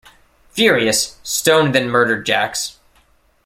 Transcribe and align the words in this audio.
Furious, 0.49 1.19
Stone 1.21 1.73
then 1.73 1.87
murdered 1.87 2.25
Jax. 2.25 2.79